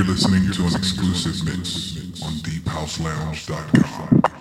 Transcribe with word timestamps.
You're 0.00 0.08
listening 0.08 0.50
to 0.52 0.62
an 0.62 0.74
exclusive 0.76 1.44
mix 1.44 1.98
on 2.22 2.32
deephouselounge.com. 2.36 4.39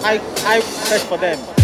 I, 0.00 0.18
I, 0.46 0.60
search 0.60 1.02
for 1.02 1.18
them. 1.18 1.61